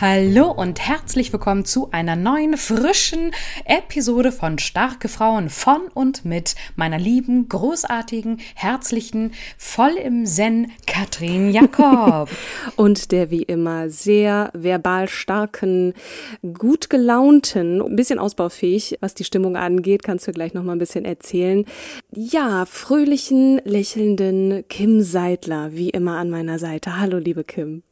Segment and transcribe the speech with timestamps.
[0.00, 3.32] Hallo und herzlich willkommen zu einer neuen, frischen
[3.66, 11.50] Episode von Starke Frauen von und mit meiner lieben, großartigen, herzlichen, voll im Zen Katrin
[11.50, 12.30] Jakob.
[12.76, 15.92] und der wie immer sehr verbal starken,
[16.54, 20.78] gut gelaunten, ein bisschen ausbaufähig, was die Stimmung angeht, kannst du gleich noch mal ein
[20.78, 21.66] bisschen erzählen.
[22.10, 26.98] Ja, fröhlichen, lächelnden Kim Seidler, wie immer an meiner Seite.
[26.98, 27.82] Hallo, liebe Kim.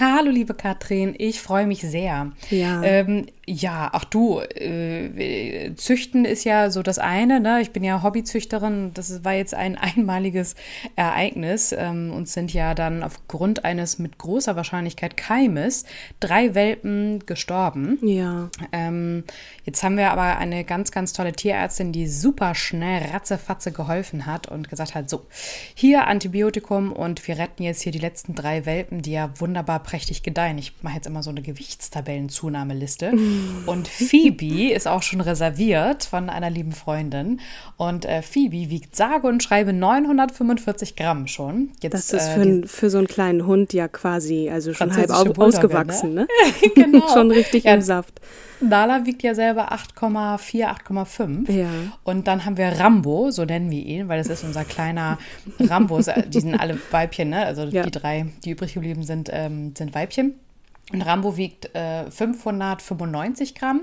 [0.00, 2.32] Hallo, liebe Katrin, ich freue mich sehr.
[2.48, 2.82] Ja.
[2.82, 7.40] Ähm, ja, ach du, äh, Züchten ist ja so das eine.
[7.40, 7.60] Ne?
[7.60, 8.92] Ich bin ja Hobbyzüchterin.
[8.94, 10.54] Das war jetzt ein einmaliges
[10.94, 11.74] Ereignis.
[11.76, 15.84] Ähm, uns sind ja dann aufgrund eines mit großer Wahrscheinlichkeit Keimes
[16.20, 17.98] drei Welpen gestorben.
[18.02, 18.48] Ja.
[18.70, 19.24] Ähm,
[19.64, 24.46] jetzt haben wir aber eine ganz, ganz tolle Tierärztin, die super schnell ratzefatze geholfen hat
[24.46, 25.26] und gesagt hat, so,
[25.74, 30.22] hier Antibiotikum und wir retten jetzt hier die letzten drei Welpen, die ja wunderbar prächtig
[30.22, 30.58] gedeihen.
[30.58, 33.12] Ich mache jetzt immer so eine Gewichtstabellenzunahmeliste.
[33.66, 37.40] Und Phoebe ist auch schon reserviert von einer lieben Freundin.
[37.76, 41.70] Und äh, Phoebe wiegt sage und schreibe 945 Gramm schon.
[41.80, 45.10] Jetzt, das ist für, äh, für so einen kleinen Hund ja quasi, also schon halb
[45.10, 46.20] auf, ausgewachsen, ne?
[46.22, 46.68] ne?
[46.74, 47.08] genau.
[47.08, 48.20] schon richtig ja, im Saft.
[48.60, 51.50] Nala wiegt ja selber 8,4, 8,5.
[51.50, 51.66] Ja.
[52.04, 55.18] Und dann haben wir Rambo, so nennen wir ihn, weil das ist unser kleiner
[55.58, 55.98] Rambo.
[55.98, 57.44] Die sind alle Weibchen, ne?
[57.44, 57.82] Also ja.
[57.82, 60.34] die drei, die übrig geblieben sind, ähm, sind Weibchen.
[60.90, 63.82] Und Rambo wiegt äh, 595 Gramm.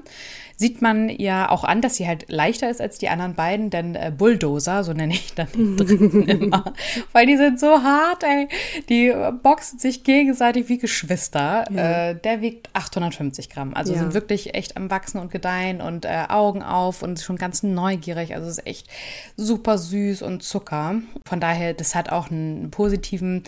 [0.60, 3.96] Sieht man ja auch an, dass sie halt leichter ist als die anderen beiden, denn
[3.96, 6.74] äh, Bulldozer, so nenne ich dann den dritten immer,
[7.14, 8.50] weil die sind so hart, ey.
[8.90, 11.64] Die boxen sich gegenseitig wie Geschwister.
[11.72, 12.10] Ja.
[12.10, 13.74] Äh, der wiegt 850 Gramm.
[13.74, 14.00] Also ja.
[14.00, 18.36] sind wirklich echt am Wachsen und Gedeihen und äh, Augen auf und schon ganz neugierig.
[18.36, 18.90] Also ist echt
[19.38, 20.96] super süß und Zucker.
[21.26, 23.44] Von daher, das hat auch einen positiven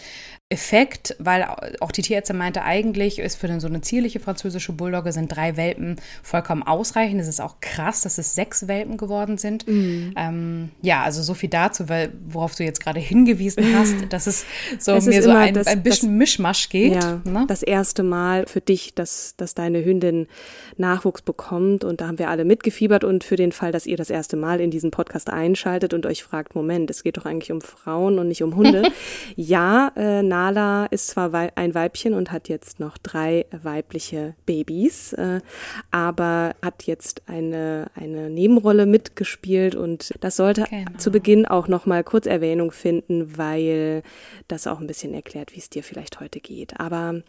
[0.51, 1.47] Effekt, weil
[1.79, 5.95] auch die Tierärztin meinte, eigentlich ist für so eine zierliche französische Bulldogge sind drei Welpen
[6.23, 7.00] vollkommen ausreichend.
[7.19, 9.67] Es ist auch krass, dass es sechs Welpen geworden sind.
[9.67, 10.13] Mhm.
[10.15, 14.45] Ähm, ja, also so viel dazu, weil worauf du jetzt gerade hingewiesen hast, dass es
[14.79, 16.93] so es mir so ein, das, ein bisschen das, Mischmasch geht.
[16.93, 17.45] Ja, ne?
[17.47, 20.27] Das erste Mal für dich, dass, dass deine Hündin
[20.77, 24.09] Nachwuchs bekommt und da haben wir alle mitgefiebert und für den Fall, dass ihr das
[24.09, 27.61] erste Mal in diesen Podcast einschaltet und euch fragt, Moment, es geht doch eigentlich um
[27.61, 28.83] Frauen und nicht um Hunde.
[29.35, 35.41] ja, äh, Nala ist zwar ein Weibchen und hat jetzt noch drei weibliche Babys, äh,
[35.91, 36.90] aber hat jetzt
[37.27, 40.97] eine, eine Nebenrolle mitgespielt und das sollte genau.
[40.97, 44.03] zu Beginn auch noch mal kurz Erwähnung finden, weil
[44.47, 46.79] das auch ein bisschen erklärt, wie es dir vielleicht heute geht.
[46.79, 47.21] Aber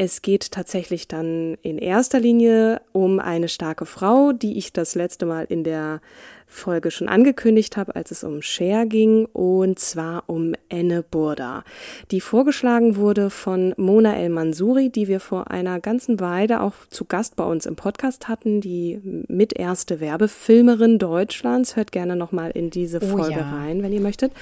[0.00, 5.26] es geht tatsächlich dann in erster Linie um eine starke Frau, die ich das letzte
[5.26, 6.00] Mal in der
[6.46, 11.64] Folge schon angekündigt habe, als es um Cher ging, und zwar um Enne Burda,
[12.12, 17.04] die vorgeschlagen wurde von Mona El Mansuri, die wir vor einer ganzen Weile auch zu
[17.04, 21.74] Gast bei uns im Podcast hatten, die mit erste Werbefilmerin Deutschlands.
[21.74, 23.50] Hört gerne nochmal in diese Folge oh ja.
[23.50, 24.32] rein, wenn ihr möchtet.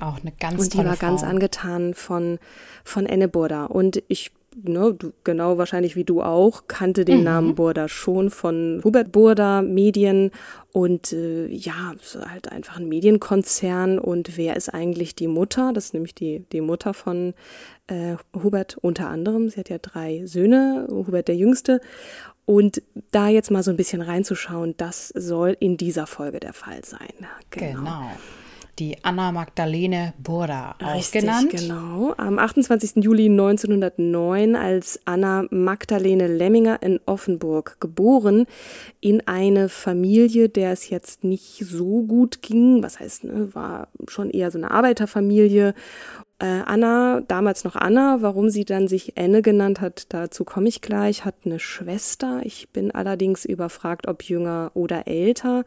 [0.00, 1.08] Auch eine ganz Und die war Frau.
[1.08, 2.38] ganz angetan von,
[2.84, 3.66] von Enne Burda.
[3.66, 7.24] Und ich ne, du, genau wahrscheinlich wie du auch, kannte den mhm.
[7.24, 10.30] Namen Burda schon von Hubert Burda Medien
[10.72, 11.94] und äh, ja,
[12.28, 15.72] halt einfach ein Medienkonzern und wer ist eigentlich die Mutter?
[15.72, 17.34] Das ist nämlich die, die Mutter von
[17.86, 19.48] äh, Hubert unter anderem.
[19.48, 21.80] Sie hat ja drei Söhne, Hubert der Jüngste.
[22.46, 26.84] Und da jetzt mal so ein bisschen reinzuschauen, das soll in dieser Folge der Fall
[26.84, 27.26] sein.
[27.50, 27.80] Genau.
[27.80, 28.10] genau.
[28.78, 31.50] Die Anna Magdalene Burda auch Richtig, genannt.
[31.50, 32.14] Genau.
[32.16, 33.02] Am 28.
[33.02, 38.46] Juli 1909 als Anna Magdalene Lemminger in Offenburg geboren,
[39.00, 42.82] in eine Familie, der es jetzt nicht so gut ging.
[42.82, 45.74] Was heißt, ne, war schon eher so eine Arbeiterfamilie
[46.40, 50.80] äh, Anna, damals noch Anna, warum sie dann sich Anne genannt hat, dazu komme ich
[50.80, 52.40] gleich, hat eine Schwester.
[52.42, 55.64] Ich bin allerdings überfragt, ob jünger oder älter.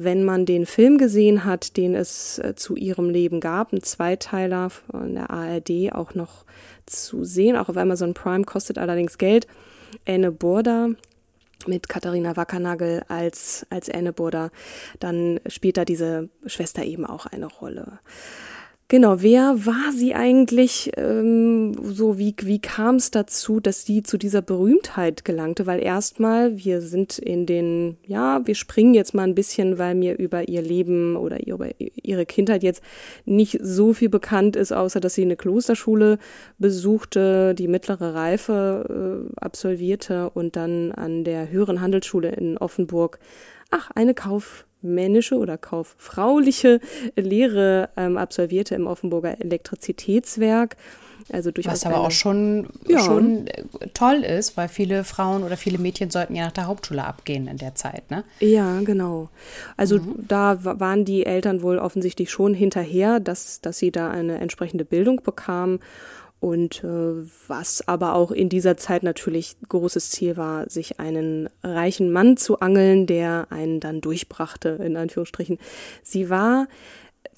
[0.00, 4.70] Wenn man den Film gesehen hat, den es äh, zu ihrem Leben gab, ein Zweiteiler
[4.70, 6.44] von der ARD auch noch
[6.86, 9.48] zu sehen, auch auf Amazon Prime, kostet allerdings Geld.
[10.06, 10.90] Anne Burda,
[11.66, 14.50] mit Katharina Wackernagel als, als Anne Burda,
[15.00, 17.98] dann spielt da diese Schwester eben auch eine Rolle.
[18.90, 20.92] Genau, wer war sie eigentlich?
[20.96, 25.66] Ähm, so wie wie kam es dazu, dass sie zu dieser Berühmtheit gelangte?
[25.66, 30.16] Weil erstmal wir sind in den ja, wir springen jetzt mal ein bisschen, weil mir
[30.16, 32.82] über ihr Leben oder über ihre Kindheit jetzt
[33.26, 36.18] nicht so viel bekannt ist, außer dass sie eine Klosterschule
[36.56, 43.18] besuchte, die mittlere Reife äh, absolvierte und dann an der höheren Handelsschule in Offenburg
[43.70, 46.80] ach eine Kauf kaufmännische oder kauffrauliche
[47.16, 50.76] Lehre ähm, absolvierte im Offenburger Elektrizitätswerk.
[51.30, 53.00] Also durchaus Was aber auch schon, ja.
[53.00, 57.04] schon äh, toll ist, weil viele Frauen oder viele Mädchen sollten ja nach der Hauptschule
[57.04, 58.24] abgehen in der Zeit, ne?
[58.40, 59.28] Ja, genau.
[59.76, 60.24] Also mhm.
[60.26, 65.20] da waren die Eltern wohl offensichtlich schon hinterher, dass, dass sie da eine entsprechende Bildung
[65.22, 65.80] bekamen.
[66.40, 67.14] Und äh,
[67.48, 72.60] was aber auch in dieser Zeit natürlich großes Ziel war, sich einen reichen Mann zu
[72.60, 75.58] angeln, der einen dann durchbrachte, in Anführungsstrichen.
[76.02, 76.68] Sie war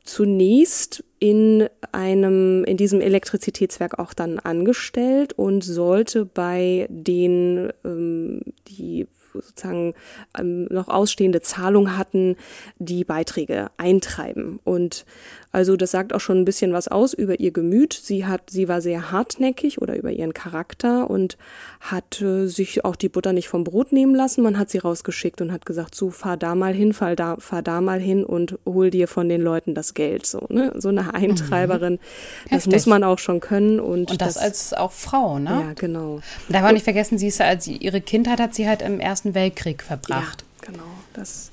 [0.04, 9.06] zunächst in einem, in diesem Elektrizitätswerk auch dann angestellt und sollte bei den, ähm, die
[9.32, 9.94] sozusagen
[10.38, 12.36] ähm, noch ausstehende Zahlung hatten,
[12.78, 14.58] die Beiträge eintreiben.
[14.64, 15.04] Und
[15.52, 17.92] also das sagt auch schon ein bisschen was aus über ihr Gemüt.
[17.92, 21.36] Sie hat, sie war sehr hartnäckig oder über ihren Charakter und
[21.80, 24.42] hat äh, sich auch die Butter nicht vom Brot nehmen lassen.
[24.42, 27.62] Man hat sie rausgeschickt und hat gesagt, so fahr da mal hin, fahr da, fahr
[27.62, 30.24] da mal hin und hol dir von den Leuten das Geld.
[30.24, 30.72] So, ne?
[30.76, 31.94] so eine Eintreiberin.
[31.94, 32.50] Mhm.
[32.50, 33.80] Das muss man auch schon können.
[33.80, 35.50] Und, und das, das, als auch Frau, ne?
[35.50, 36.14] Ja, genau.
[36.14, 39.34] Und darf man nicht vergessen, sie ist als ihre Kindheit hat sie halt im Ersten
[39.34, 40.44] Weltkrieg verbracht.
[40.62, 40.84] Ja, genau.
[41.12, 41.50] Das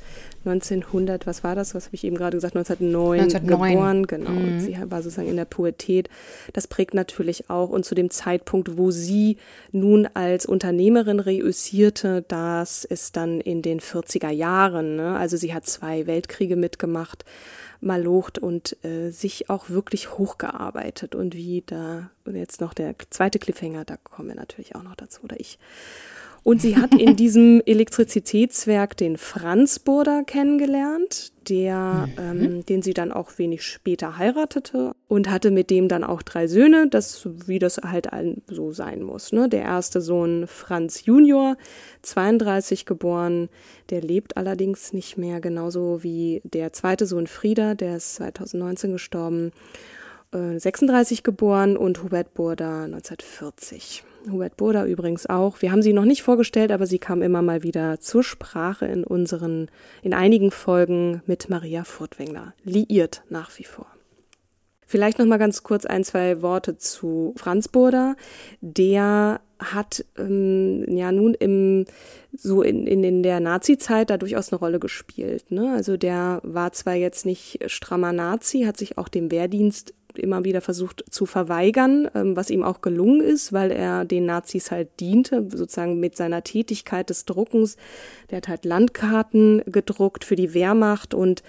[0.47, 1.75] 1900, was war das?
[1.75, 2.55] Was habe ich eben gerade gesagt?
[2.55, 3.73] 1909, 1909.
[3.73, 4.31] geboren, genau.
[4.31, 4.59] Mhm.
[4.59, 6.09] Sie war sozusagen in der Pubertät.
[6.53, 7.69] Das prägt natürlich auch.
[7.69, 9.37] Und zu dem Zeitpunkt, wo sie
[9.71, 14.95] nun als Unternehmerin reüssierte, das ist dann in den 40er Jahren.
[14.95, 15.17] Ne?
[15.17, 17.25] Also sie hat zwei Weltkriege mitgemacht,
[17.81, 21.15] malocht und äh, sich auch wirklich hochgearbeitet.
[21.15, 24.95] Und wie da, und jetzt noch der zweite Cliffhanger, da kommen wir natürlich auch noch
[24.95, 25.59] dazu, oder ich.
[26.47, 32.41] Und sie hat in diesem Elektrizitätswerk den Franz Burda kennengelernt, der, mhm.
[32.41, 36.47] ähm, den sie dann auch wenig später heiratete und hatte mit dem dann auch drei
[36.47, 38.07] Söhne, das, wie das halt
[38.47, 39.33] so sein muss.
[39.33, 39.49] Ne?
[39.49, 41.57] Der erste Sohn Franz Junior,
[42.03, 43.49] 32 geboren,
[43.89, 49.51] der lebt allerdings nicht mehr, genauso wie der zweite Sohn Frieda, der ist 2019 gestorben,
[50.31, 54.05] äh, 36 geboren und Hubert Burda 1940.
[54.31, 55.61] Hubert Burda übrigens auch.
[55.61, 59.03] Wir haben sie noch nicht vorgestellt, aber sie kam immer mal wieder zur Sprache in
[59.03, 59.69] unseren,
[60.01, 62.53] in einigen Folgen mit Maria Furtwängler.
[62.63, 63.87] Liiert nach wie vor.
[64.89, 68.15] Vielleicht noch mal ganz kurz ein, zwei Worte zu Franz Burda.
[68.61, 71.85] Der hat ähm, ja nun im
[72.31, 75.51] so in, in, in der Nazi-Zeit da durchaus eine Rolle gespielt.
[75.51, 75.73] Ne?
[75.73, 80.61] Also der war zwar jetzt nicht strammer Nazi, hat sich auch dem Wehrdienst immer wieder
[80.61, 85.47] versucht zu verweigern, ähm, was ihm auch gelungen ist, weil er den Nazis halt diente,
[85.49, 87.77] sozusagen mit seiner Tätigkeit des Druckens.
[88.29, 91.43] Der hat halt Landkarten gedruckt für die Wehrmacht und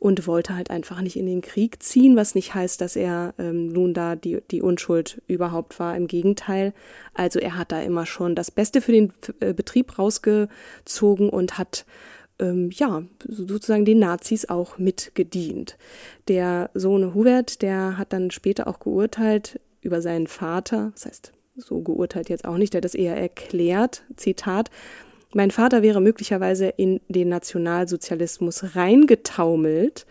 [0.00, 3.68] und wollte halt einfach nicht in den Krieg ziehen, was nicht heißt, dass er ähm,
[3.68, 5.94] nun da die, die Unschuld überhaupt war.
[5.94, 6.72] Im Gegenteil.
[7.12, 11.84] Also er hat da immer schon das Beste für den äh, Betrieb rausgezogen und hat
[12.40, 15.76] ähm, ja, sozusagen den Nazis auch mitgedient.
[16.28, 21.80] Der Sohn Hubert, der hat dann später auch geurteilt über seinen Vater, das heißt, so
[21.80, 24.70] geurteilt jetzt auch nicht, der das eher erklärt, Zitat,
[25.32, 30.06] mein Vater wäre möglicherweise in den Nationalsozialismus reingetaumelt,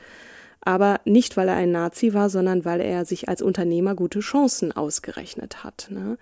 [0.61, 4.71] aber nicht, weil er ein Nazi war, sondern weil er sich als Unternehmer gute Chancen
[4.71, 5.87] ausgerechnet hat.
[5.89, 6.17] Ne?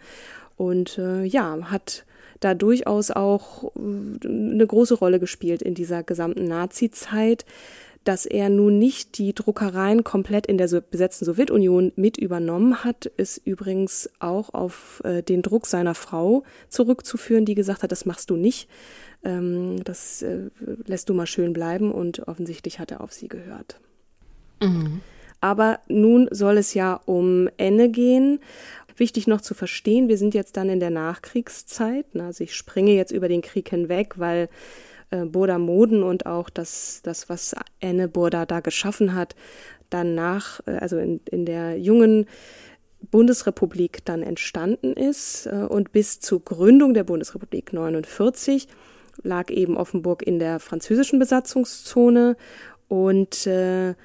[0.55, 2.05] Und äh, ja, hat
[2.39, 7.45] da durchaus auch äh, eine große Rolle gespielt in dieser gesamten Nazi-Zeit.
[8.03, 13.41] Dass er nun nicht die Druckereien komplett in der besetzten Sowjetunion mit übernommen hat, ist
[13.43, 18.37] übrigens auch auf äh, den Druck seiner Frau zurückzuführen, die gesagt hat, das machst du
[18.37, 18.69] nicht,
[19.25, 20.49] ähm, das äh,
[20.85, 23.81] lässt du mal schön bleiben und offensichtlich hat er auf sie gehört.
[24.61, 25.01] Mhm.
[25.41, 28.39] Aber nun soll es ja um Enne gehen.
[28.97, 32.15] Wichtig noch zu verstehen, wir sind jetzt dann in der Nachkriegszeit.
[32.15, 32.25] Ne?
[32.25, 34.49] Also ich springe jetzt über den Krieg hinweg, weil
[35.11, 39.35] äh, Burda Moden und auch das, das, was Enne Burda da geschaffen hat,
[39.89, 42.25] dann äh, also in, in der jungen
[43.11, 48.67] Bundesrepublik dann entstanden ist äh, und bis zur Gründung der Bundesrepublik 49
[49.23, 52.35] lag eben Offenburg in der französischen Besatzungszone
[52.87, 53.95] und äh,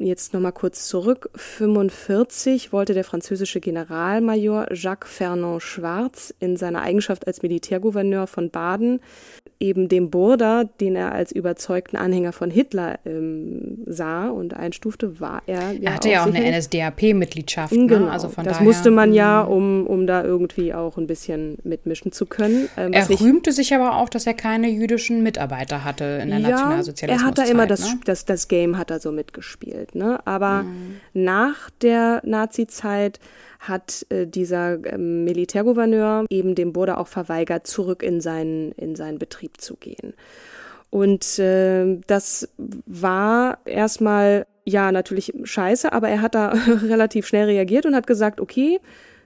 [0.00, 1.28] Jetzt nochmal kurz zurück.
[1.34, 9.00] 45 wollte der französische Generalmajor Jacques Fernand Schwarz in seiner Eigenschaft als Militärgouverneur von Baden
[9.60, 15.42] eben dem Burda, den er als überzeugten Anhänger von Hitler ähm, sah und einstufte, war
[15.46, 17.72] er ja Er hatte ja auch eine NSDAP-Mitgliedschaft.
[17.72, 17.86] Ne?
[17.88, 19.52] Genau, also von das daher, musste man ja, hm.
[19.52, 22.68] um, um da irgendwie auch ein bisschen mitmischen zu können.
[22.76, 26.50] Ähm, er rühmte sich aber auch, dass er keine jüdischen Mitarbeiter hatte in der ja,
[26.50, 27.22] Nationalsozialismus.
[27.22, 28.00] Er hat da immer das, ne?
[28.04, 29.96] das, das Game hat er so mitgespielt.
[29.96, 30.20] Ne?
[30.24, 31.00] Aber mhm.
[31.14, 33.18] nach der Nazi-Zeit
[33.58, 39.18] hat äh, dieser äh, Militärgouverneur eben dem Burda auch verweigert, zurück in seinen, in seinen
[39.18, 40.14] Betrieb zu gehen.
[40.90, 42.48] Und äh, das
[42.86, 46.48] war erstmal ja natürlich scheiße, aber er hat da
[46.84, 48.80] relativ schnell reagiert und hat gesagt, okay,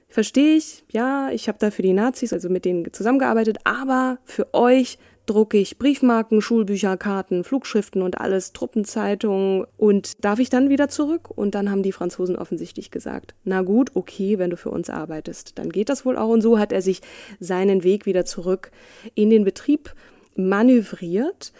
[0.08, 4.52] verstehe ich, ja, ich habe da für die Nazis, also mit denen zusammengearbeitet, aber für
[4.54, 10.88] euch drucke ich Briefmarken, Schulbücher, Karten, Flugschriften und alles, Truppenzeitungen und darf ich dann wieder
[10.88, 11.30] zurück?
[11.30, 15.58] Und dann haben die Franzosen offensichtlich gesagt, na gut, okay, wenn du für uns arbeitest,
[15.58, 16.28] dann geht das wohl auch.
[16.28, 17.02] Und so hat er sich
[17.38, 18.70] seinen Weg wieder zurück
[19.14, 19.94] in den Betrieb
[20.34, 21.52] manövriert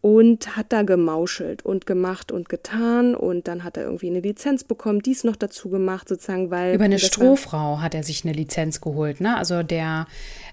[0.00, 4.62] und hat da gemauschelt und gemacht und getan und dann hat er irgendwie eine Lizenz
[4.62, 8.80] bekommen, dies noch dazu gemacht sozusagen, weil über eine Strohfrau hat er sich eine Lizenz
[8.80, 9.36] geholt, ne?
[9.36, 10.06] Also der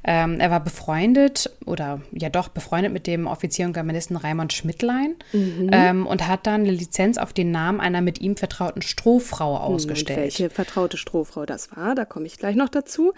[0.06, 5.16] ähm, er war befreundet oder ja doch befreundet mit dem Offizier und Germanisten Raimund Schmidtlein
[5.32, 5.70] mhm.
[5.72, 9.62] ähm, und hat dann eine Lizenz auf den Namen einer mit ihm vertrauten Strohfrau hm,
[9.62, 10.18] ausgestellt.
[10.18, 13.14] Und welche vertraute Strohfrau das war, da komme ich gleich noch dazu.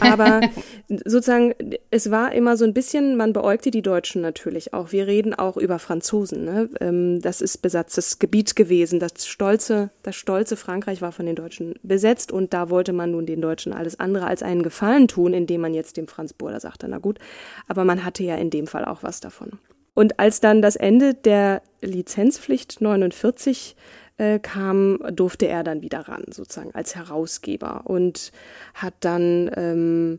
[0.00, 0.40] Aber
[0.88, 1.54] sozusagen,
[1.90, 4.92] es war immer so ein bisschen, man beäugte die Deutschen natürlich auch.
[4.92, 6.44] Wir reden auch über Franzosen.
[6.44, 6.68] Ne?
[6.80, 9.00] Ähm, das ist besatztes Gebiet gewesen.
[9.00, 13.26] Das stolze, das stolze Frankreich war von den Deutschen besetzt und da wollte man nun
[13.26, 16.88] den Deutschen alles andere als einen Gefallen tun, indem man jetzt dem Franz Burda sagte,
[16.88, 17.18] na gut,
[17.66, 19.58] aber man hatte ja in dem Fall auch was davon.
[19.94, 23.76] Und als dann das Ende der Lizenzpflicht 49
[24.16, 28.32] äh, kam, durfte er dann wieder ran, sozusagen als Herausgeber und
[28.74, 30.18] hat dann ähm,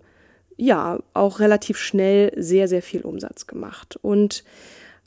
[0.57, 3.99] ja auch relativ schnell sehr, sehr viel Umsatz gemacht.
[4.01, 4.43] Und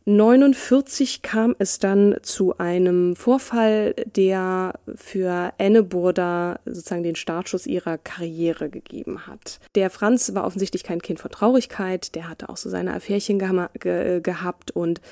[0.08, 7.98] 49 kam es dann zu einem Vorfall, der für Anne Burda sozusagen den Startschuss ihrer
[7.98, 9.60] Karriere gegeben hat.
[9.74, 14.20] Der Franz war offensichtlich kein Kind von Traurigkeit, der hatte auch so seine Affärchen ge
[14.22, 15.02] gehabt und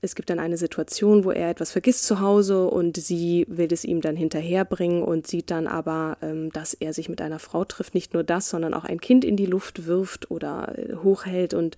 [0.00, 3.84] es gibt dann eine Situation, wo er etwas vergisst zu Hause und sie will es
[3.84, 7.94] ihm dann hinterherbringen und sieht dann aber, ähm, dass er sich mit einer Frau trifft.
[7.94, 11.76] Nicht nur das, sondern auch ein Kind in die Luft wirft oder äh, hochhält und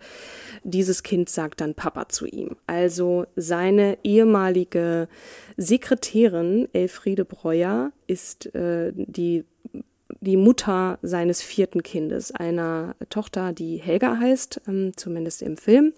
[0.62, 2.56] dieses Kind sagt dann Papa zu ihm.
[2.67, 5.09] Also seine ehemalige
[5.57, 9.45] Sekretärin Elfriede Breuer ist äh, die
[10.21, 15.93] die Mutter seines vierten Kindes, einer Tochter, die Helga heißt, ähm, zumindest im Film.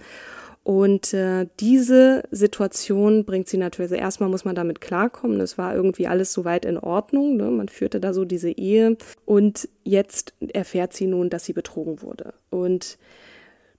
[0.64, 5.74] Und äh, diese Situation bringt sie natürlich, also erstmal muss man damit klarkommen, es war
[5.74, 7.44] irgendwie alles soweit in Ordnung, ne?
[7.44, 12.34] man führte da so diese Ehe und jetzt erfährt sie nun, dass sie betrogen wurde.
[12.50, 12.98] Und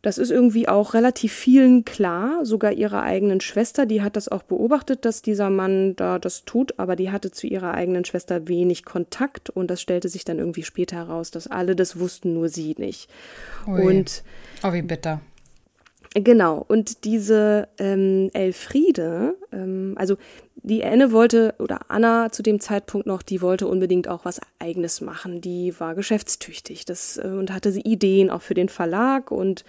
[0.02, 4.44] das ist irgendwie auch relativ vielen klar, sogar ihrer eigenen Schwester, die hat das auch
[4.44, 8.86] beobachtet, dass dieser Mann da das tut, aber die hatte zu ihrer eigenen Schwester wenig
[8.86, 12.76] Kontakt und das stellte sich dann irgendwie später heraus, dass alle das wussten, nur sie
[12.78, 13.10] nicht.
[13.68, 13.82] Ui.
[13.82, 14.24] Und
[14.64, 15.20] oh, wie bitter.
[16.16, 20.18] Genau, und diese ähm, Elfriede, ähm, also
[20.56, 25.02] die Anne wollte, oder Anna zu dem Zeitpunkt noch, die wollte unbedingt auch was Eigenes
[25.02, 25.42] machen.
[25.42, 29.64] Die war geschäftstüchtig das, äh, und hatte sie Ideen auch für den Verlag und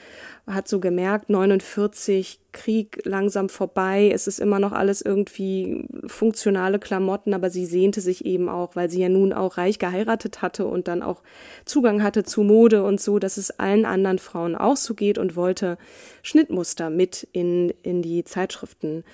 [0.47, 7.35] hat so gemerkt, 49 Krieg langsam vorbei, es ist immer noch alles irgendwie funktionale Klamotten,
[7.35, 10.89] aber sie sehnte sich eben auch, weil sie ja nun auch reich geheiratet hatte und
[10.89, 11.23] dann auch
[11.65, 15.37] Zugang hatte zu Mode und so, dass es allen anderen Frauen auch so geht und
[15.37, 15.79] wollte
[16.23, 19.05] Schnittmuster mit in, in die Zeitschriften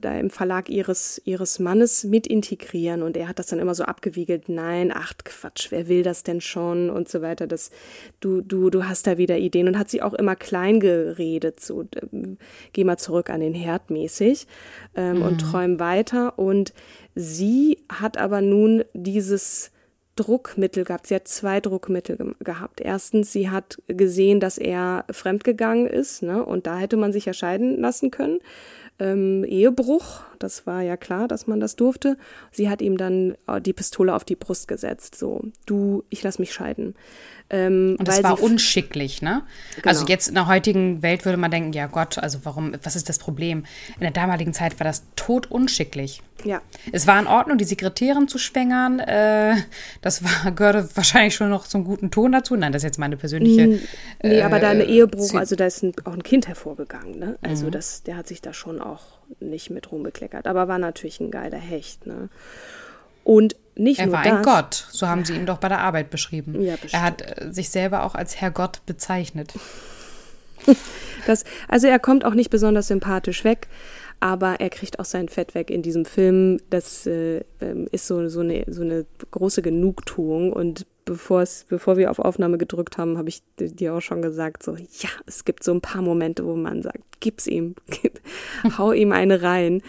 [0.00, 3.84] da im Verlag ihres, ihres Mannes mit integrieren und er hat das dann immer so
[3.84, 7.70] abgewiegelt, nein, ach Quatsch, wer will das denn schon und so weiter, das,
[8.20, 11.84] du, du, du hast da wieder Ideen und hat sie auch immer klein geredet, so,
[12.12, 12.38] ähm,
[12.72, 14.46] geh mal zurück an den Herd mäßig
[14.94, 15.22] ähm, mhm.
[15.22, 16.38] und träum weiter.
[16.38, 16.72] Und
[17.14, 19.70] sie hat aber nun dieses
[20.16, 21.06] Druckmittel gehabt.
[21.06, 22.80] Sie hat zwei Druckmittel ge gehabt.
[22.80, 26.44] Erstens, sie hat gesehen, dass er fremdgegangen ist, ne?
[26.44, 28.40] Und da hätte man sich ja scheiden lassen können.
[28.98, 30.20] Ähm, Ehebruch.
[30.38, 32.16] Das war ja klar, dass man das durfte.
[32.50, 35.16] Sie hat ihm dann äh, die Pistole auf die Brust gesetzt.
[35.16, 36.94] So, du, ich lass mich scheiden.
[37.50, 39.42] Ähm, und das war unschicklich, ne?
[39.76, 39.88] Genau.
[39.88, 43.08] Also jetzt in der heutigen Welt würde man denken, ja Gott, also warum, was ist
[43.08, 43.64] das Problem?
[43.94, 46.22] In der damaligen Zeit war das tot unschicklich.
[46.44, 46.60] Ja.
[46.92, 49.00] Es war in Ordnung, die Sekretärin zu schwängern.
[49.00, 49.56] Äh,
[50.02, 52.54] das war, gehörte wahrscheinlich schon noch zum guten Ton dazu.
[52.54, 53.66] Nein, das ist jetzt meine persönliche.
[53.66, 53.80] Nee,
[54.22, 57.38] äh, aber da eine Ehebruch, also da ist ein, auch ein Kind hervorgegangen, ne?
[57.40, 57.70] Also mhm.
[57.70, 59.02] das, der hat sich da schon auch
[59.40, 60.46] nicht mit rumbekleckert.
[60.46, 62.28] Aber war natürlich ein geiler Hecht, ne?
[63.24, 65.80] Und nicht er nur war das, ein Gott, so haben sie ihn doch bei der
[65.80, 66.60] Arbeit beschrieben.
[66.60, 69.54] Ja, er hat äh, sich selber auch als Herr Gott bezeichnet.
[71.26, 73.68] Das, also er kommt auch nicht besonders sympathisch weg,
[74.18, 76.58] aber er kriegt auch sein Fett weg in diesem Film.
[76.70, 82.18] Das äh, ähm, ist so, so, eine, so eine große Genugtuung und bevor wir auf
[82.18, 85.80] Aufnahme gedrückt haben, habe ich dir auch schon gesagt, so, ja, es gibt so ein
[85.80, 87.74] paar Momente, wo man sagt, gib's ihm,
[88.78, 89.82] hau ihm eine rein.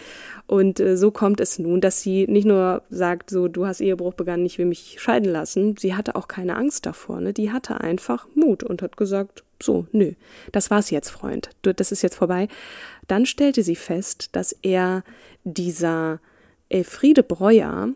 [0.50, 4.14] Und äh, so kommt es nun, dass sie nicht nur sagt, so, du hast Ehebruch
[4.14, 5.76] begangen, ich will mich scheiden lassen.
[5.78, 7.32] Sie hatte auch keine Angst davor, ne?
[7.32, 10.14] Die hatte einfach Mut und hat gesagt, so, nö,
[10.50, 11.50] das war's jetzt, Freund.
[11.62, 12.48] Das ist jetzt vorbei.
[13.06, 15.04] Dann stellte sie fest, dass er
[15.44, 16.18] dieser
[16.68, 17.90] Elfriede Breuer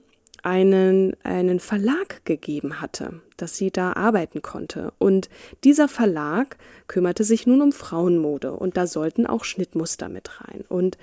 [0.44, 4.92] einen, einen Verlag gegeben hatte, dass sie da arbeiten konnte.
[4.98, 5.28] Und
[5.64, 6.56] dieser Verlag
[6.86, 10.64] kümmerte sich nun um Frauenmode und da sollten auch Schnittmuster mit rein.
[10.68, 10.98] Und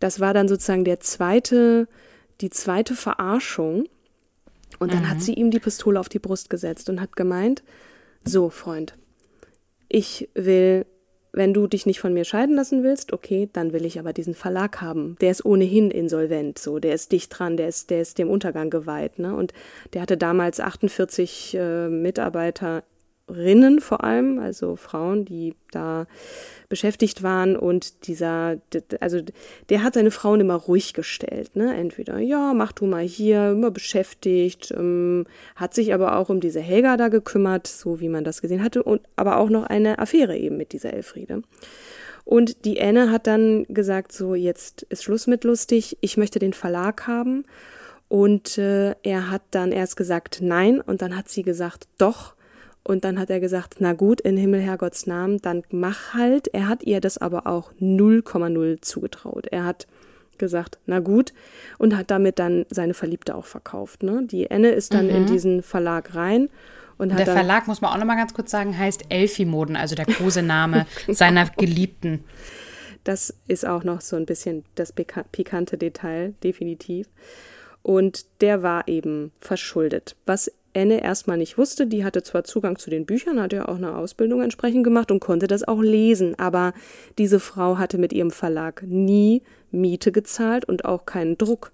[0.00, 1.86] das war dann sozusagen der zweite,
[2.40, 3.84] die zweite Verarschung.
[4.78, 5.10] Und dann mhm.
[5.10, 7.62] hat sie ihm die Pistole auf die Brust gesetzt und hat gemeint,
[8.24, 8.96] so, Freund,
[9.88, 10.86] ich will,
[11.32, 14.34] wenn du dich nicht von mir scheiden lassen willst, okay, dann will ich aber diesen
[14.34, 15.16] Verlag haben.
[15.20, 18.70] Der ist ohnehin insolvent, so, der ist dicht dran, der ist, der ist dem Untergang
[18.70, 19.34] geweiht, ne?
[19.34, 19.52] Und
[19.92, 22.84] der hatte damals 48 äh, Mitarbeiter
[23.30, 26.06] Rinnen vor allem, also Frauen, die da
[26.68, 28.58] beschäftigt waren und dieser,
[29.00, 29.20] also
[29.68, 31.74] der hat seine Frauen immer ruhig gestellt, ne?
[31.74, 36.60] Entweder, ja, mach du mal hier, immer beschäftigt, ähm, hat sich aber auch um diese
[36.60, 40.36] Helga da gekümmert, so wie man das gesehen hatte, und aber auch noch eine Affäre
[40.36, 41.42] eben mit dieser Elfriede.
[42.24, 46.52] Und die Anne hat dann gesagt, so, jetzt ist Schluss mit lustig, ich möchte den
[46.52, 47.44] Verlag haben.
[48.08, 52.34] Und äh, er hat dann erst gesagt nein und dann hat sie gesagt doch.
[52.82, 56.48] Und dann hat er gesagt, na gut, in Himmel, Herrgotts Namen, dann mach halt.
[56.48, 59.46] Er hat ihr das aber auch 0,0 zugetraut.
[59.50, 59.86] Er hat
[60.38, 61.32] gesagt, na gut,
[61.78, 64.02] und hat damit dann seine Verliebte auch verkauft.
[64.02, 64.22] Ne?
[64.24, 65.14] Die Enne ist dann mhm.
[65.14, 66.48] in diesen Verlag rein.
[66.98, 70.86] Und der Verlag, muss man auch nochmal ganz kurz sagen, heißt Elfimoden, also der Kosename
[71.06, 71.16] genau.
[71.16, 72.24] seiner Geliebten.
[73.04, 77.06] Das ist auch noch so ein bisschen das pikante Detail, definitiv.
[77.82, 81.86] Und der war eben verschuldet, was Anne erstmal nicht wusste.
[81.86, 85.20] Die hatte zwar Zugang zu den Büchern, hat ja auch eine Ausbildung entsprechend gemacht und
[85.20, 86.72] konnte das auch lesen, aber
[87.18, 91.72] diese Frau hatte mit ihrem Verlag nie Miete gezahlt und auch keinen Druck.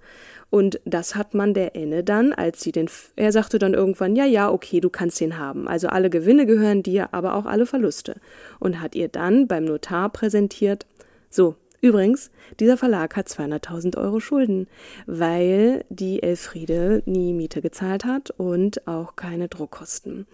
[0.48, 4.24] Und das hat man der Enne dann, als sie den, er sagte dann irgendwann, ja,
[4.24, 5.66] ja, okay, du kannst den haben.
[5.66, 8.16] Also alle Gewinne gehören dir, aber auch alle Verluste.
[8.60, 10.86] Und hat ihr dann beim Notar präsentiert,
[11.28, 14.66] so, Übrigens, dieser Verlag hat 200.000 Euro Schulden,
[15.06, 20.26] weil die Elfriede nie Miete gezahlt hat und auch keine Druckkosten.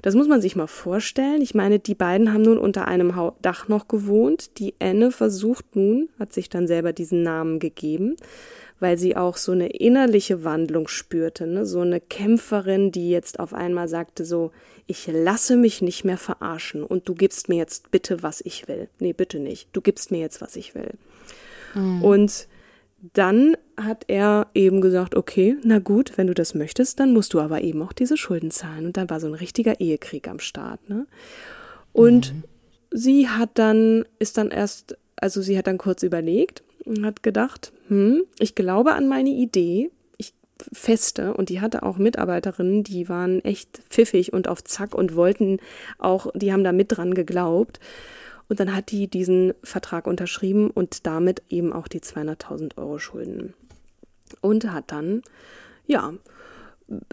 [0.00, 1.42] Das muss man sich mal vorstellen.
[1.42, 3.12] Ich meine, die beiden haben nun unter einem
[3.42, 4.58] Dach noch gewohnt.
[4.58, 8.16] Die Anne versucht nun, hat sich dann selber diesen Namen gegeben,
[8.80, 11.66] weil sie auch so eine innerliche Wandlung spürte, ne?
[11.66, 14.52] so eine Kämpferin, die jetzt auf einmal sagte so,
[14.86, 18.88] ich lasse mich nicht mehr verarschen und du gibst mir jetzt bitte, was ich will.
[18.98, 19.68] Nee, bitte nicht.
[19.72, 20.92] Du gibst mir jetzt, was ich will.
[21.74, 22.02] Mhm.
[22.02, 22.48] Und
[23.12, 27.40] dann hat er eben gesagt, okay, na gut, wenn du das möchtest, dann musst du
[27.40, 28.86] aber eben auch diese Schulden zahlen.
[28.86, 30.88] Und dann war so ein richtiger Ehekrieg am Start.
[30.88, 31.06] Ne?
[31.92, 32.42] Und mhm.
[32.90, 37.72] sie hat dann, ist dann erst, also sie hat dann kurz überlegt und hat gedacht,
[37.88, 39.90] hm, ich glaube an meine Idee,
[40.72, 45.58] feste und die hatte auch Mitarbeiterinnen, die waren echt pfiffig und auf Zack und wollten
[45.98, 47.80] auch, die haben da mit dran geglaubt.
[48.48, 53.54] Und dann hat die diesen Vertrag unterschrieben und damit eben auch die 200.000 Euro Schulden.
[54.42, 55.22] Und hat dann,
[55.86, 56.12] ja,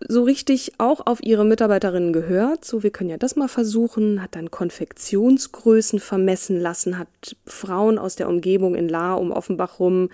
[0.07, 2.65] so richtig auch auf ihre Mitarbeiterinnen gehört.
[2.65, 4.21] So, wir können ja das mal versuchen.
[4.21, 7.07] Hat dann Konfektionsgrößen vermessen lassen, hat
[7.45, 10.09] Frauen aus der Umgebung in Lahr um Offenbach rum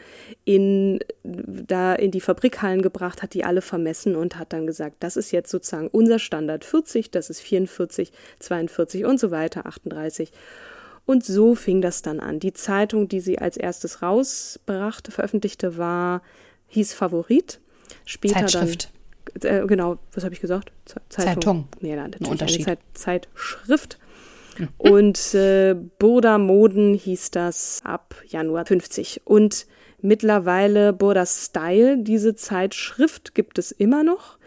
[0.45, 5.17] in, da in die Fabrikhallen gebracht, hat die alle vermessen und hat dann gesagt, das
[5.17, 10.31] ist jetzt sozusagen unser Standard 40, das ist 44, 42 und so weiter, 38.
[11.07, 12.39] Und so fing das dann an.
[12.39, 16.21] Die Zeitung, die sie als erstes rausbrachte, veröffentlichte, war,
[16.67, 17.59] hieß Favorit.
[18.05, 18.91] Später Zeitschrift.
[19.41, 20.71] Äh, genau, was habe ich gesagt?
[20.85, 21.09] Zeitung.
[21.09, 21.67] Zeitung.
[21.81, 22.65] Nee, nein, natürlich Ein Unterschied.
[22.65, 23.99] Zeit, Zeitschrift.
[24.77, 29.21] Und äh, Burda Moden hieß das ab Januar 50.
[29.25, 29.67] Und
[30.01, 34.37] mittlerweile Burda Style, diese Zeitschrift gibt es immer noch.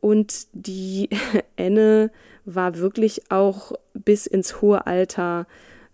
[0.00, 1.08] Und die
[1.56, 2.10] Enne
[2.44, 5.46] war wirklich auch bis ins hohe Alter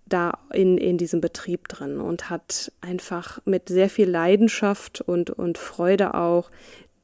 [0.07, 5.57] da in, in diesem Betrieb drin und hat einfach mit sehr viel Leidenschaft und, und
[5.57, 6.51] Freude auch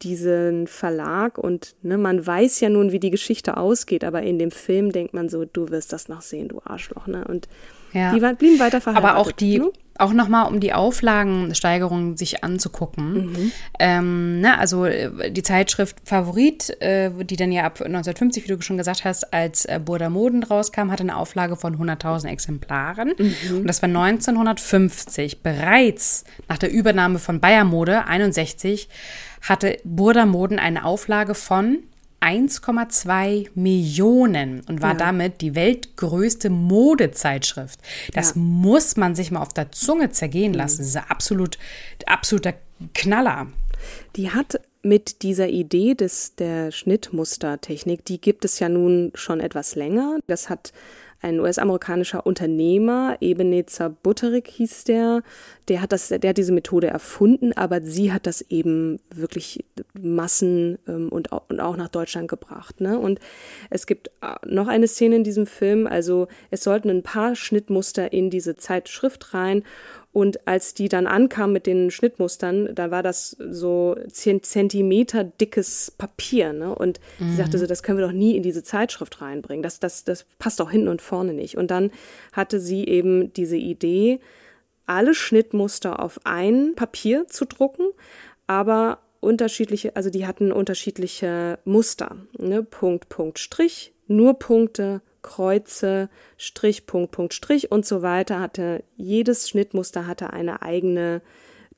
[0.02, 4.50] diesen Verlag und ne, man weiß ja nun, wie die Geschichte ausgeht, aber in dem
[4.50, 7.24] Film denkt man so, du wirst das noch sehen, du Arschloch, ne?
[7.26, 7.48] Und
[7.92, 8.12] ja.
[8.12, 9.10] die blieben weiter verheiratet.
[9.10, 9.70] Aber auch die, ne?
[10.00, 13.26] Auch nochmal, um die Auflagensteigerung sich anzugucken.
[13.26, 13.52] Mhm.
[13.78, 18.60] Ähm, ne, also äh, die Zeitschrift Favorit, äh, die dann ja ab 1950, wie du
[18.60, 23.14] schon gesagt hast, als äh, Burda Moden rauskam, hatte eine Auflage von 100.000 Exemplaren.
[23.18, 23.58] Mhm.
[23.58, 25.42] Und das war 1950.
[25.42, 28.88] Bereits nach der Übernahme von Bayer Mode 61
[29.42, 31.78] hatte Burda Moden eine Auflage von
[32.20, 34.98] 1,2 Millionen und war ja.
[34.98, 37.80] damit die weltgrößte Modezeitschrift.
[38.14, 38.40] Das ja.
[38.40, 40.58] muss man sich mal auf der Zunge zergehen mhm.
[40.58, 40.78] lassen.
[40.78, 41.58] Das ist ein absolut,
[42.06, 42.54] absoluter
[42.94, 43.48] Knaller.
[44.16, 49.74] Die hat mit dieser Idee des, der Schnittmustertechnik, die gibt es ja nun schon etwas
[49.74, 50.18] länger.
[50.26, 50.72] Das hat
[51.20, 55.22] ein US-amerikanischer Unternehmer, Ebenezer Butterick hieß der,
[55.68, 59.64] der hat das, der hat diese Methode erfunden, aber sie hat das eben wirklich
[59.98, 62.80] Massen ähm, und, auch, und auch nach Deutschland gebracht.
[62.80, 62.98] Ne?
[62.98, 63.18] Und
[63.70, 68.12] es gibt äh, noch eine Szene in diesem Film, also es sollten ein paar Schnittmuster
[68.12, 69.62] in diese Zeitschrift rein
[70.16, 75.90] und als die dann ankam mit den Schnittmustern, da war das so zehn Zentimeter dickes
[75.90, 76.54] Papier.
[76.54, 76.74] Ne?
[76.74, 77.32] Und mhm.
[77.32, 79.62] sie sagte so, das können wir doch nie in diese Zeitschrift reinbringen.
[79.62, 81.58] Das, das, das passt doch hinten und vorne nicht.
[81.58, 81.90] Und dann
[82.32, 84.20] hatte sie eben diese Idee,
[84.86, 87.84] alle Schnittmuster auf ein Papier zu drucken,
[88.46, 92.16] aber unterschiedliche, also die hatten unterschiedliche Muster.
[92.38, 92.62] Ne?
[92.62, 96.08] Punkt, Punkt, Strich, nur Punkte, Kreuze,
[96.38, 101.20] Strich, Punkt, Punkt, Strich und so weiter hatte, jedes Schnittmuster hatte eine eigene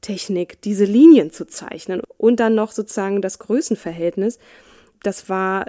[0.02, 4.38] Technik, diese Linien zu zeichnen und dann noch sozusagen das Größenverhältnis.
[5.02, 5.66] Das war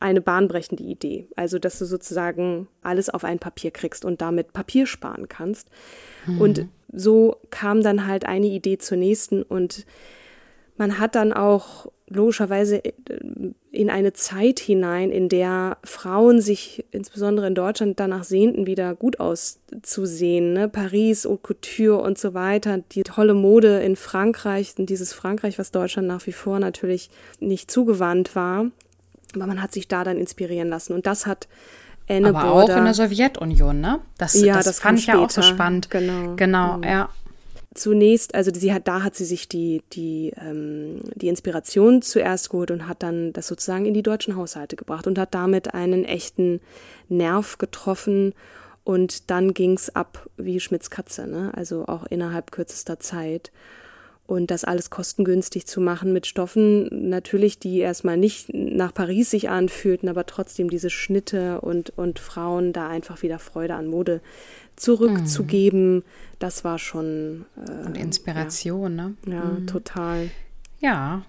[0.00, 1.28] eine bahnbrechende Idee.
[1.34, 5.68] Also, dass du sozusagen alles auf ein Papier kriegst und damit Papier sparen kannst.
[6.26, 6.40] Mhm.
[6.40, 9.86] Und so kam dann halt eine Idee zur nächsten und
[10.76, 12.92] man hat dann auch logischerweise äh,
[13.70, 19.20] in eine Zeit hinein, in der Frauen sich insbesondere in Deutschland danach sehnten, wieder gut
[19.20, 20.52] auszusehen.
[20.52, 20.68] Ne?
[20.68, 22.78] Paris, Haute Couture und so weiter.
[22.92, 27.70] Die tolle Mode in Frankreich und dieses Frankreich, was Deutschland nach wie vor natürlich nicht
[27.70, 28.66] zugewandt war.
[29.34, 30.94] Aber man hat sich da dann inspirieren lassen.
[30.94, 31.46] Und das hat
[32.08, 34.00] Anne Aber Border, auch in der Sowjetunion, ne?
[34.16, 35.90] Das, ja, das, das fand ich ja auch so spannend.
[35.90, 36.34] Genau.
[36.36, 36.84] Genau, mhm.
[36.84, 37.10] ja
[37.78, 42.70] zunächst, also sie hat, da hat sie sich die, die, ähm, die Inspiration zuerst geholt
[42.70, 46.60] und hat dann das sozusagen in die deutschen Haushalte gebracht und hat damit einen echten
[47.08, 48.34] Nerv getroffen.
[48.84, 51.52] Und dann ging's ab wie Schmitz Katze, ne?
[51.54, 53.52] also auch innerhalb kürzester Zeit.
[54.26, 59.48] Und das alles kostengünstig zu machen mit Stoffen, natürlich, die erstmal nicht nach Paris sich
[59.48, 64.20] anfühlten, aber trotzdem diese Schnitte und, und Frauen da einfach wieder Freude an Mode
[64.80, 66.02] zurückzugeben, mhm.
[66.38, 67.46] das war schon.
[67.56, 69.04] Äh, Und Inspiration, ja.
[69.04, 69.14] ne?
[69.26, 69.66] Ja, mhm.
[69.66, 70.30] total.
[70.80, 71.22] Ja.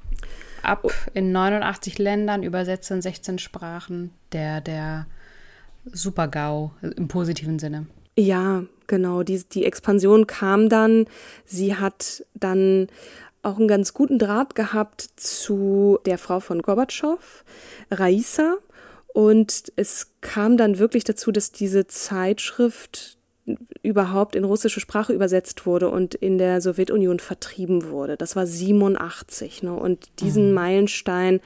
[0.62, 5.08] Ab in 89 Ländern, übersetzt in 16 Sprachen, der, der
[5.86, 7.88] Super-GAU im positiven Sinne.
[8.18, 9.24] Ja, genau.
[9.24, 11.06] Die, die Expansion kam dann.
[11.46, 12.88] Sie hat dann
[13.42, 17.46] auch einen ganz guten Draht gehabt zu der Frau von Gorbatschow,
[17.90, 18.58] Raisa.
[19.14, 23.18] Und es kam dann wirklich dazu, dass diese Zeitschrift
[23.82, 28.18] überhaupt in russische Sprache übersetzt wurde und in der Sowjetunion vertrieben wurde.
[28.18, 29.64] Das war 87.
[29.64, 29.74] Ne?
[29.74, 30.54] Und diesen mhm.
[30.54, 31.40] Meilenstein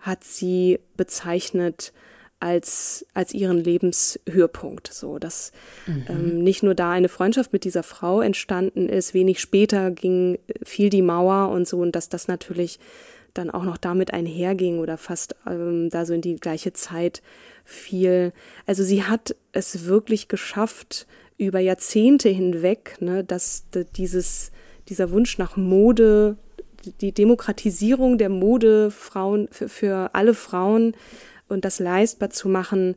[0.00, 1.92] hat sie bezeichnet
[2.40, 4.92] als, als ihren Lebenshöhepunkt.
[4.92, 5.52] So, dass
[5.86, 6.04] mhm.
[6.08, 10.90] ähm, nicht nur da eine Freundschaft mit dieser Frau entstanden ist, wenig später ging, fiel
[10.90, 12.78] die Mauer und so, und dass das natürlich
[13.34, 17.22] dann auch noch damit einherging oder fast ähm, da so in die gleiche Zeit
[17.64, 18.32] fiel.
[18.66, 21.06] Also sie hat es wirklich geschafft,
[21.38, 23.64] über Jahrzehnte hinweg, ne, dass
[23.96, 24.50] dieses,
[24.88, 26.36] dieser Wunsch nach Mode,
[27.00, 30.94] die Demokratisierung der Mode Frauen, für, für alle Frauen
[31.48, 32.96] und das leistbar zu machen,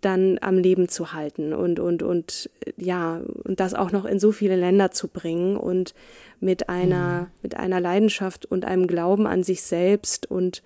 [0.00, 4.30] dann am Leben zu halten und, und, und, ja, und das auch noch in so
[4.30, 5.94] viele Länder zu bringen und
[6.38, 7.26] mit einer, mhm.
[7.42, 10.62] mit einer Leidenschaft und einem Glauben an sich selbst und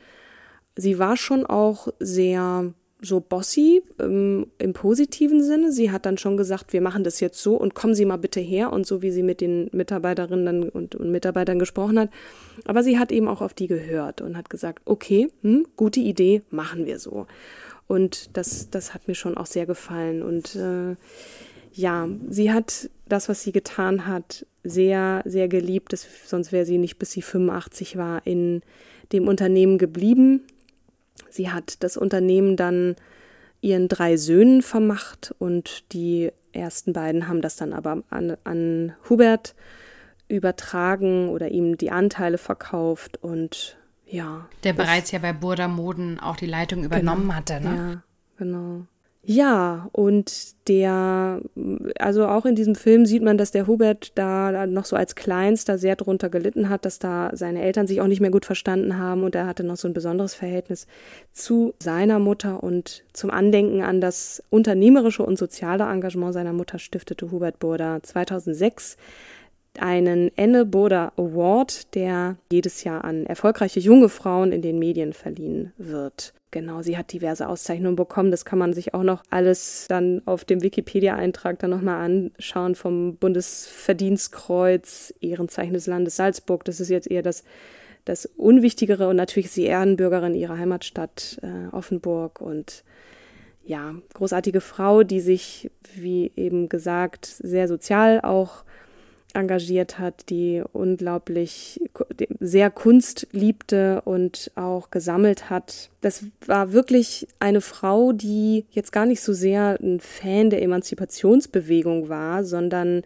[0.77, 5.73] sie war schon auch sehr so bossy ähm, im positiven Sinne.
[5.73, 8.41] Sie hat dann schon gesagt, wir machen das jetzt so und kommen Sie mal bitte
[8.41, 12.11] her und so wie sie mit den Mitarbeiterinnen und, und Mitarbeitern gesprochen hat.
[12.65, 16.43] Aber sie hat eben auch auf die gehört und hat gesagt, okay, hm, gute Idee,
[16.51, 17.27] machen wir so.
[17.87, 20.23] Und das, das hat mir schon auch sehr gefallen.
[20.23, 20.97] Und äh,
[21.73, 25.93] ja, sie hat das, was sie getan hat, sehr, sehr geliebt.
[25.93, 28.63] Das, sonst wäre sie nicht, bis sie 85 war, in
[29.13, 30.43] dem Unternehmen geblieben.
[31.31, 32.97] Sie hat das Unternehmen dann
[33.61, 39.55] ihren drei Söhnen vermacht und die ersten beiden haben das dann aber an, an Hubert
[40.29, 44.49] übertragen oder ihm die Anteile verkauft und ja.
[44.63, 47.75] Der bereits ja bei Burda Moden auch die Leitung übernommen genau, hatte, ne?
[47.75, 48.03] Ja,
[48.37, 48.87] genau.
[49.27, 51.41] Ja, und der,
[51.99, 55.79] also auch in diesem Film sieht man, dass der Hubert da noch so als Kleinster
[55.79, 59.25] sehr drunter gelitten hat, dass da seine Eltern sich auch nicht mehr gut verstanden haben
[59.25, 60.87] und er hatte noch so ein besonderes Verhältnis
[61.33, 67.31] zu seiner Mutter und zum Andenken an das unternehmerische und soziale Engagement seiner Mutter stiftete
[67.31, 68.99] Hubert Burda 2006
[69.79, 75.73] einen Enne Burda Award, der jedes Jahr an erfolgreiche junge Frauen in den Medien verliehen
[75.79, 76.33] wird.
[76.55, 78.31] Genau, sie hat diverse Auszeichnungen bekommen.
[78.31, 83.17] Das kann man sich auch noch alles dann auf dem Wikipedia-Eintrag dann nochmal anschauen vom
[83.17, 86.65] Bundesverdienstkreuz, Ehrenzeichen des Landes Salzburg.
[86.65, 87.43] Das ist jetzt eher das,
[88.05, 92.85] das Unwichtigere und natürlich ist sie Ehrenbürgerin ihrer Heimatstadt äh, Offenburg und
[93.65, 98.63] ja, großartige Frau, die sich, wie eben gesagt, sehr sozial auch
[99.35, 101.81] engagiert hat, die unglaublich
[102.41, 105.91] sehr Kunst liebte und auch gesammelt hat.
[106.01, 112.09] Das war wirklich eine Frau, die jetzt gar nicht so sehr ein Fan der Emanzipationsbewegung
[112.09, 113.03] war, sondern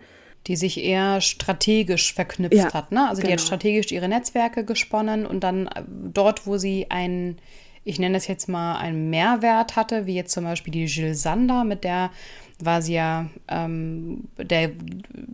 [0.46, 2.92] die sich eher strategisch verknüpft ja, hat.
[2.92, 3.08] Ne?
[3.08, 3.28] Also genau.
[3.28, 3.46] die hat genau.
[3.46, 7.36] strategisch ihre Netzwerke gesponnen und dann äh, dort, wo sie ein
[7.84, 11.64] ich nenne das jetzt mal einen Mehrwert hatte, wie jetzt zum Beispiel die Jill Sander,
[11.64, 12.10] mit der
[12.60, 14.70] war sie ja, ähm, der,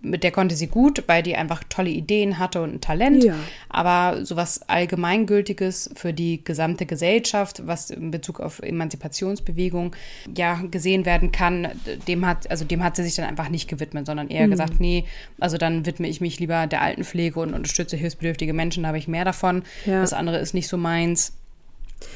[0.03, 3.25] mit der konnte sie gut, weil die einfach tolle Ideen hatte und ein Talent.
[3.25, 3.35] Ja.
[3.71, 9.97] Aber sowas Allgemeingültiges für die gesamte Gesellschaft, was in Bezug auf Emanzipationsbewegung
[10.37, 11.69] ja gesehen werden kann,
[12.07, 14.51] dem hat, also dem hat sie sich dann einfach nicht gewidmet, sondern eher mhm.
[14.51, 15.05] gesagt, nee,
[15.41, 19.09] also dann widme ich mich lieber der Altenpflege und unterstütze hilfsbedürftige Menschen, da habe ich
[19.09, 19.63] mehr davon.
[19.87, 20.03] Ja.
[20.03, 21.33] Das andere ist nicht so meins.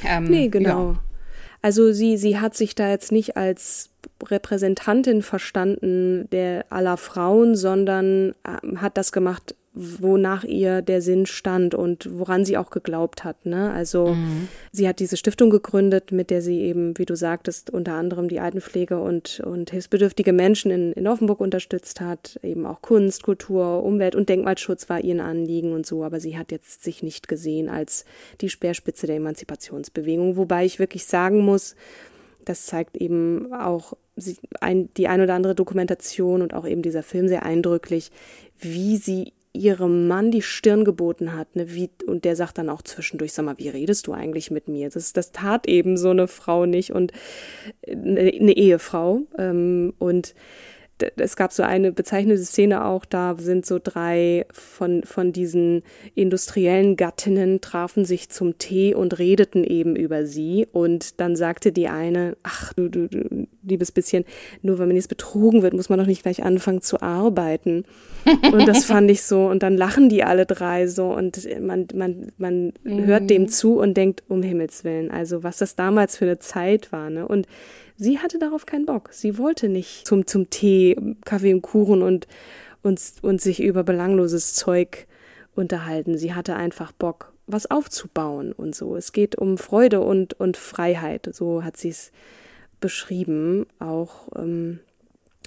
[0.04, 0.92] Ähm, nee, genau.
[0.92, 0.98] Ja.
[1.62, 3.90] Also sie, sie hat sich da jetzt nicht als
[4.24, 11.74] Repräsentantin verstanden der aller Frauen, sondern äh, hat das gemacht, wonach ihr der Sinn stand
[11.74, 13.46] und woran sie auch geglaubt hat.
[13.46, 13.70] Ne?
[13.72, 14.48] Also mhm.
[14.72, 18.40] sie hat diese Stiftung gegründet, mit der sie eben, wie du sagtest, unter anderem die
[18.40, 22.40] Altenpflege und, und hilfsbedürftige Menschen in, in Offenburg unterstützt hat.
[22.42, 26.02] Eben auch Kunst, Kultur, Umwelt und Denkmalschutz war ihr Anliegen und so.
[26.04, 28.04] Aber sie hat jetzt sich nicht gesehen als
[28.40, 30.36] die Speerspitze der Emanzipationsbewegung.
[30.36, 31.76] Wobei ich wirklich sagen muss,
[32.44, 37.44] das zeigt eben auch die ein oder andere Dokumentation und auch eben dieser Film sehr
[37.44, 38.10] eindrücklich,
[38.58, 42.82] wie sie ihrem Mann die Stirn geboten hat, ne, wie, und der sagt dann auch
[42.82, 44.88] zwischendurch, sag mal, wie redest du eigentlich mit mir?
[44.88, 47.12] Das, das tat eben so eine Frau nicht und
[47.86, 49.22] eine, eine Ehefrau.
[49.36, 50.34] Ähm, und
[51.16, 55.82] es gab so eine bezeichnete Szene auch, da sind so drei von, von diesen
[56.14, 60.66] industriellen Gattinnen trafen sich zum Tee und redeten eben über sie.
[60.72, 64.24] Und dann sagte die eine, ach du, du, du liebes bisschen,
[64.62, 67.84] nur weil man jetzt betrogen wird, muss man doch nicht gleich anfangen zu arbeiten.
[68.52, 69.46] Und das fand ich so.
[69.46, 73.04] Und dann lachen die alle drei so und man, man, man mhm.
[73.06, 76.92] hört dem zu und denkt, um Himmels Willen, also was das damals für eine Zeit
[76.92, 77.10] war.
[77.10, 77.26] Ne?
[77.26, 77.46] Und
[78.00, 79.08] Sie hatte darauf keinen Bock.
[79.10, 80.87] Sie wollte nicht zum, zum Tee,
[81.24, 82.26] Kaffee und Kuchen und,
[82.82, 85.06] und, und sich über belangloses Zeug
[85.54, 86.16] unterhalten.
[86.16, 88.96] Sie hatte einfach Bock, was aufzubauen und so.
[88.96, 91.28] Es geht um Freude und, und Freiheit.
[91.32, 92.12] So hat sie es
[92.80, 93.66] beschrieben.
[93.78, 94.80] Auch ähm,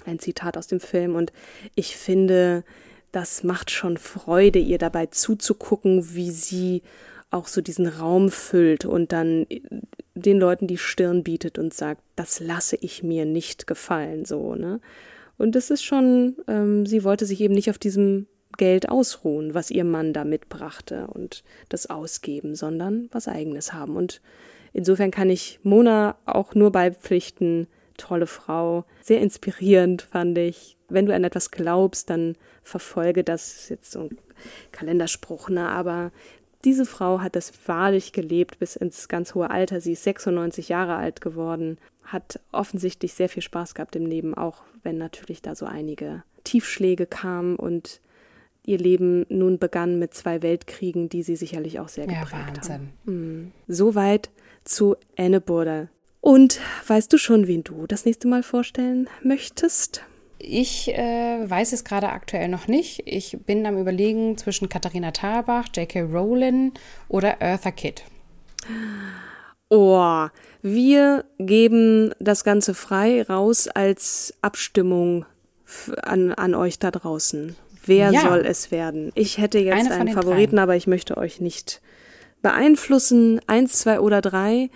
[0.04, 1.14] ein Zitat aus dem Film.
[1.14, 1.32] Und
[1.74, 2.64] ich finde,
[3.12, 6.82] das macht schon Freude, ihr dabei zuzugucken, wie sie
[7.30, 9.46] auch so diesen Raum füllt und dann
[10.14, 14.80] den Leuten die Stirn bietet und sagt, das lasse ich mir nicht gefallen, so, ne?
[15.38, 18.26] Und das ist schon, ähm, sie wollte sich eben nicht auf diesem
[18.58, 23.96] Geld ausruhen, was ihr Mann da mitbrachte und das ausgeben, sondern was eigenes haben.
[23.96, 24.20] Und
[24.72, 27.66] insofern kann ich Mona auch nur beipflichten,
[27.96, 30.76] tolle Frau, sehr inspirierend fand ich.
[30.88, 34.18] Wenn du an etwas glaubst, dann verfolge das, das ist jetzt so ein
[34.72, 35.68] Kalenderspruch, ne?
[35.68, 36.10] aber
[36.64, 39.80] diese Frau hat das wahrlich gelebt bis ins ganz hohe Alter.
[39.80, 44.62] Sie ist 96 Jahre alt geworden, hat offensichtlich sehr viel Spaß gehabt im Leben, auch
[44.82, 48.00] wenn natürlich da so einige Tiefschläge kamen und
[48.64, 52.72] ihr Leben nun begann mit zwei Weltkriegen, die sie sicherlich auch sehr geprägt ja, Wahnsinn.
[52.74, 52.92] haben.
[53.04, 53.52] Mhm.
[53.66, 54.30] Soweit
[54.64, 55.88] zu Anne Burda.
[56.20, 60.04] Und weißt du schon, wen du das nächste Mal vorstellen möchtest?
[60.38, 63.02] Ich äh, weiß es gerade aktuell noch nicht.
[63.06, 66.02] Ich bin am Überlegen zwischen Katharina Thalbach, J.K.
[66.02, 66.72] Rowling
[67.08, 68.04] oder Eartha Kitt.
[69.74, 70.28] Oh,
[70.60, 75.24] wir geben das Ganze frei raus als Abstimmung
[76.02, 77.56] an, an euch da draußen.
[77.86, 78.20] Wer ja.
[78.20, 79.12] soll es werden?
[79.14, 80.62] Ich hätte jetzt einen Favoriten, dreien.
[80.62, 81.80] aber ich möchte euch nicht
[82.42, 83.40] beeinflussen.
[83.46, 84.68] Eins, zwei oder drei.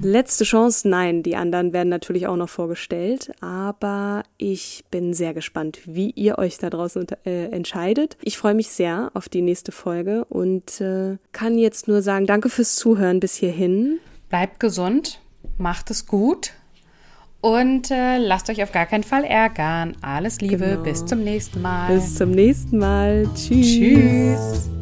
[0.00, 5.80] Letzte Chance, nein, die anderen werden natürlich auch noch vorgestellt, aber ich bin sehr gespannt,
[5.84, 8.16] wie ihr euch da draußen äh, entscheidet.
[8.22, 12.48] Ich freue mich sehr auf die nächste Folge und äh, kann jetzt nur sagen, danke
[12.48, 13.98] fürs Zuhören bis hierhin.
[14.28, 15.20] Bleibt gesund,
[15.58, 16.52] macht es gut
[17.42, 19.96] und äh, lasst euch auf gar keinen Fall ärgern.
[20.00, 20.82] Alles Liebe, genau.
[20.82, 21.94] bis zum nächsten Mal.
[21.94, 23.28] Bis zum nächsten Mal.
[23.34, 23.66] Tschüss.
[23.66, 24.81] Tschüss.